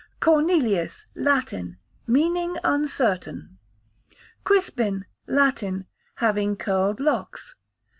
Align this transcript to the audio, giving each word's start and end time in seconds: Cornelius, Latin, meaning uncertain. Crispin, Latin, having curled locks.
Cornelius, 0.19 1.05
Latin, 1.13 1.77
meaning 2.07 2.57
uncertain. 2.63 3.59
Crispin, 4.43 5.05
Latin, 5.27 5.85
having 6.15 6.55
curled 6.57 6.99
locks. 6.99 7.53